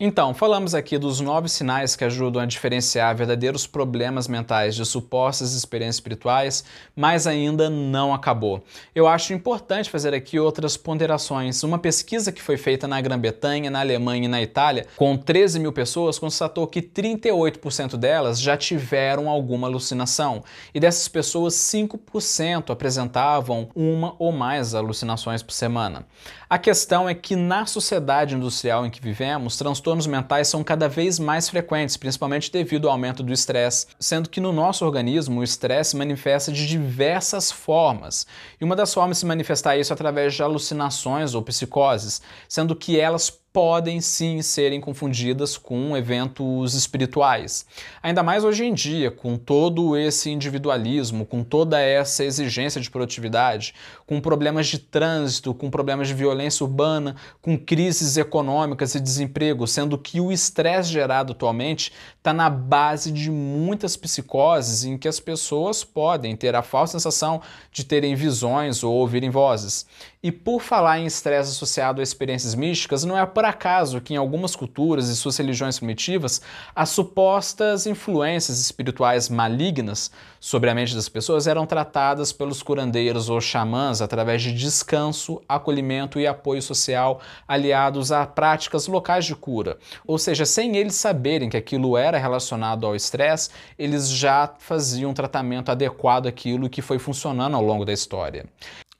Então, 0.03 0.33
falamos 0.33 0.73
aqui 0.73 0.97
dos 0.97 1.19
nove 1.19 1.47
sinais 1.47 1.95
que 1.95 2.03
ajudam 2.03 2.41
a 2.41 2.45
diferenciar 2.47 3.15
verdadeiros 3.15 3.67
problemas 3.67 4.27
mentais 4.27 4.73
de 4.73 4.83
supostas 4.83 5.53
experiências 5.53 5.97
espirituais, 5.97 6.63
mas 6.95 7.27
ainda 7.27 7.69
não 7.69 8.11
acabou. 8.11 8.63
Eu 8.95 9.07
acho 9.07 9.31
importante 9.31 9.91
fazer 9.91 10.11
aqui 10.11 10.39
outras 10.39 10.75
ponderações. 10.75 11.61
Uma 11.61 11.77
pesquisa 11.77 12.31
que 12.31 12.41
foi 12.41 12.57
feita 12.57 12.87
na 12.87 12.99
Grã-Bretanha, 12.99 13.69
na 13.69 13.81
Alemanha 13.81 14.25
e 14.25 14.27
na 14.27 14.41
Itália, 14.41 14.87
com 14.95 15.15
13 15.15 15.59
mil 15.59 15.71
pessoas, 15.71 16.17
constatou 16.17 16.65
que 16.65 16.81
38% 16.81 17.95
delas 17.95 18.41
já 18.41 18.57
tiveram 18.57 19.29
alguma 19.29 19.67
alucinação. 19.67 20.43
E 20.73 20.79
dessas 20.79 21.07
pessoas, 21.07 21.53
5% 21.53 22.71
apresentavam 22.71 23.69
uma 23.75 24.15
ou 24.17 24.31
mais 24.31 24.73
alucinações 24.73 25.43
por 25.43 25.53
semana. 25.53 26.07
A 26.49 26.57
questão 26.57 27.07
é 27.07 27.13
que 27.13 27.35
na 27.35 27.67
sociedade 27.67 28.35
industrial 28.35 28.85
em 28.85 28.89
que 28.89 28.99
vivemos, 28.99 29.55
transtornos 29.57 29.90
mentais 30.07 30.47
são 30.47 30.63
cada 30.63 30.87
vez 30.87 31.19
mais 31.19 31.49
frequentes, 31.49 31.97
principalmente 31.97 32.51
devido 32.51 32.87
ao 32.87 32.93
aumento 32.93 33.23
do 33.23 33.33
estresse, 33.33 33.87
sendo 33.99 34.29
que 34.29 34.39
no 34.39 34.53
nosso 34.53 34.85
organismo 34.85 35.41
o 35.41 35.43
estresse 35.43 35.91
se 35.91 35.97
manifesta 35.97 36.51
de 36.51 36.67
diversas 36.67 37.51
formas. 37.51 38.25
E 38.59 38.63
uma 38.63 38.75
das 38.75 38.93
formas 38.93 39.17
de 39.17 39.21
se 39.21 39.25
manifestar 39.25 39.77
isso 39.77 39.91
é 39.91 39.95
através 39.95 40.33
de 40.33 40.43
alucinações 40.43 41.33
ou 41.33 41.41
psicoses, 41.41 42.21
sendo 42.47 42.75
que 42.75 42.99
elas 42.99 43.40
podem 43.53 43.99
sim 43.99 44.41
serem 44.41 44.79
confundidas 44.79 45.57
com 45.57 45.95
eventos 45.97 46.73
espirituais. 46.73 47.65
Ainda 48.01 48.23
mais 48.23 48.43
hoje 48.43 48.63
em 48.63 48.73
dia, 48.73 49.11
com 49.11 49.37
todo 49.37 49.97
esse 49.97 50.29
individualismo, 50.29 51.25
com 51.25 51.43
toda 51.43 51.79
essa 51.79 52.23
exigência 52.23 52.79
de 52.79 52.89
produtividade, 52.89 53.73
com 54.07 54.21
problemas 54.21 54.67
de 54.67 54.79
trânsito, 54.79 55.53
com 55.53 55.69
problemas 55.69 56.07
de 56.07 56.13
violência 56.13 56.63
urbana, 56.63 57.15
com 57.41 57.57
crises 57.57 58.15
econômicas 58.15 58.95
e 58.95 58.99
desemprego, 58.99 59.67
sendo 59.67 59.97
que 59.97 60.21
o 60.21 60.31
estresse 60.31 60.89
gerado 60.89 61.33
atualmente 61.33 61.91
está 62.17 62.31
na 62.31 62.49
base 62.49 63.11
de 63.11 63.29
muitas 63.29 63.97
psicoses 63.97 64.85
em 64.85 64.97
que 64.97 65.07
as 65.07 65.19
pessoas 65.19 65.83
podem 65.83 66.35
ter 66.35 66.55
a 66.55 66.61
falsa 66.61 66.93
sensação 66.93 67.41
de 67.71 67.83
terem 67.83 68.15
visões 68.15 68.83
ou 68.83 68.93
ouvirem 68.93 69.29
vozes. 69.29 69.85
E 70.23 70.31
por 70.31 70.61
falar 70.61 70.99
em 70.99 71.07
estresse 71.07 71.49
associado 71.49 71.99
a 71.99 72.03
experiências 72.03 72.53
místicas, 72.53 73.03
não 73.03 73.17
é 73.17 73.25
por 73.25 73.43
acaso 73.43 73.99
que 73.99 74.13
em 74.13 74.17
algumas 74.17 74.55
culturas 74.55 75.09
e 75.09 75.15
suas 75.15 75.35
religiões 75.35 75.79
primitivas, 75.79 76.43
as 76.75 76.89
supostas 76.89 77.87
influências 77.87 78.59
espirituais 78.59 79.29
malignas 79.29 80.11
sobre 80.39 80.69
a 80.69 80.75
mente 80.75 80.93
das 80.93 81.09
pessoas 81.09 81.47
eram 81.47 81.65
tratadas 81.65 82.31
pelos 82.31 82.61
curandeiros 82.61 83.29
ou 83.29 83.41
xamãs 83.41 83.99
através 83.99 84.43
de 84.43 84.53
descanso, 84.53 85.41
acolhimento 85.49 86.19
e 86.19 86.27
apoio 86.27 86.61
social 86.61 87.19
aliados 87.47 88.11
a 88.11 88.23
práticas 88.27 88.85
locais 88.85 89.25
de 89.25 89.33
cura. 89.35 89.79
Ou 90.05 90.19
seja, 90.19 90.45
sem 90.45 90.77
eles 90.77 90.93
saberem 90.93 91.49
que 91.49 91.57
aquilo 91.57 91.97
era 91.97 92.19
relacionado 92.19 92.85
ao 92.85 92.95
estresse, 92.95 93.49
eles 93.75 94.07
já 94.07 94.53
faziam 94.59 95.09
um 95.09 95.15
tratamento 95.15 95.71
adequado 95.71 96.27
àquilo 96.27 96.69
que 96.69 96.83
foi 96.83 96.99
funcionando 96.99 97.55
ao 97.55 97.63
longo 97.63 97.83
da 97.83 97.91
história. 97.91 98.45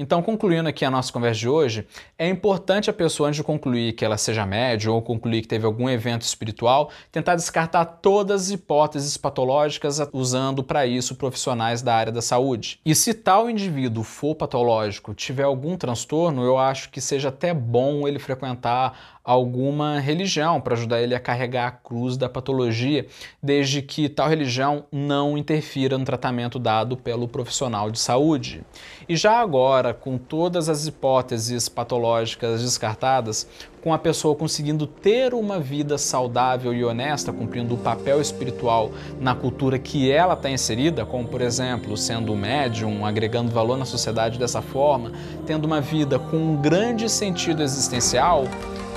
Então, 0.02 0.20
concluindo 0.24 0.68
aqui 0.68 0.84
a 0.84 0.90
nossa 0.90 1.14
conversa 1.14 1.42
de 1.42 1.48
hoje, 1.48 1.88
é 2.18 2.28
importante 2.28 2.90
a 2.90 2.94
pessoa, 2.94 3.30
antes 3.30 3.38
de 3.38 3.44
concluir 3.44 3.94
que 3.94 4.04
ela 4.04 4.18
seja 4.18 4.48
médium 4.48 4.96
ou 4.96 5.02
concluir 5.04 5.44
que 5.44 5.48
teve 5.48 5.64
algum 5.64 5.88
evento 5.88 6.24
espiritual, 6.24 6.90
tentar 7.12 7.36
descartar 7.36 7.86
todas 7.86 8.46
as 8.46 8.50
hipóteses 8.50 9.16
patológicas 9.16 10.00
usando 10.12 10.64
para 10.64 10.88
isso 10.88 11.14
profissionais 11.14 11.84
da 11.84 11.94
área 11.94 12.12
da 12.12 12.20
saúde. 12.20 12.80
E 12.84 12.96
se 12.96 13.14
tal 13.14 13.48
indivíduo 13.48 14.04
for 14.04 14.34
patológico, 14.34 15.14
tiver 15.14 15.44
algum 15.44 15.78
transtorno, 15.78 16.44
eu 16.44 16.58
acho 16.58 16.90
que 16.90 17.00
seja 17.00 17.30
até 17.30 17.54
bom 17.54 18.08
ele 18.08 18.18
frequentar 18.18 19.20
alguma 19.24 20.00
religião 20.00 20.60
para 20.60 20.74
ajudar 20.74 21.02
ele 21.02 21.14
a 21.14 21.20
carregar 21.20 21.68
a 21.68 21.72
cruz 21.72 22.18
da 22.18 22.28
patologia, 22.28 23.06
desde 23.42 23.82
que 23.82 24.10
tal 24.10 24.28
religião 24.28 24.86
não 24.92 25.38
interfira 25.38 25.98
no 25.98 26.06
tratamento 26.06 26.58
dado 26.58 26.98
pelo 26.98 27.28
profissional 27.28 27.92
de 27.92 28.00
saúde. 28.00 28.64
E 29.10 29.16
já 29.16 29.40
agora, 29.40 29.94
com 29.94 30.18
todas 30.18 30.70
as 30.70 30.86
hipóteses 30.86 31.68
patológicas 31.68 32.62
descartadas, 32.62 33.48
com 33.84 33.94
a 33.94 33.98
pessoa 33.98 34.36
conseguindo 34.36 34.86
ter 34.86 35.34
uma 35.34 35.60
vida 35.60 35.98
saudável 35.98 36.74
e 36.74 36.84
honesta, 36.86 37.34
cumprindo 37.34 37.74
o 37.74 37.78
papel 37.78 38.22
espiritual 38.22 38.92
na 39.20 39.34
cultura 39.34 39.80
que 39.80 40.12
ela 40.12 40.34
está 40.34 40.50
inserida, 40.50 41.06
como 41.06 41.28
por 41.28 41.42
exemplo 41.42 41.98
sendo 41.98 42.36
médium, 42.36 43.06
agregando 43.06 43.52
valor 43.52 43.78
na 43.78 43.86
sociedade 43.86 44.38
dessa 44.38 44.62
forma, 44.62 45.12
tendo 45.46 45.66
uma 45.66 45.82
vida 45.82 46.20
com 46.20 46.38
um 46.38 46.62
grande 46.62 47.10
sentido 47.10 47.64
existencial, 47.64 48.44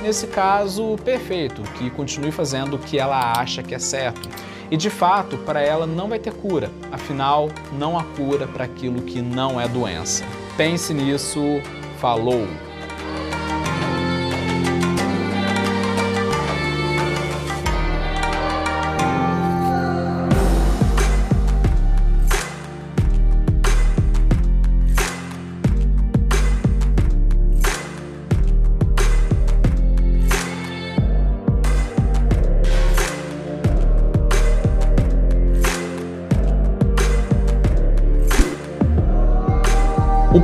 nesse 0.03 0.27
caso, 0.27 0.97
perfeito, 1.03 1.63
que 1.77 1.89
continue 1.89 2.31
fazendo 2.31 2.75
o 2.75 2.79
que 2.79 2.99
ela 2.99 3.33
acha 3.39 3.63
que 3.63 3.73
é 3.73 3.79
certo. 3.79 4.29
E 4.71 4.77
de 4.77 4.89
fato, 4.89 5.37
para 5.39 5.61
ela 5.61 5.85
não 5.85 6.07
vai 6.07 6.19
ter 6.19 6.33
cura, 6.33 6.71
afinal, 6.91 7.49
não 7.77 7.97
há 7.97 8.03
cura 8.03 8.47
para 8.47 8.65
aquilo 8.65 9.01
que 9.01 9.21
não 9.21 9.59
é 9.61 9.67
doença. 9.67 10.23
Pense 10.57 10.93
nisso, 10.93 11.41
falou! 11.99 12.47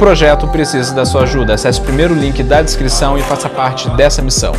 O 0.01 0.03
projeto 0.03 0.47
precisa 0.47 0.95
da 0.95 1.05
sua 1.05 1.21
ajuda. 1.21 1.53
Acesse 1.53 1.79
o 1.79 1.83
primeiro 1.83 2.15
link 2.15 2.41
da 2.41 2.63
descrição 2.63 3.19
e 3.19 3.21
faça 3.21 3.47
parte 3.47 3.87
dessa 3.91 4.19
missão. 4.19 4.51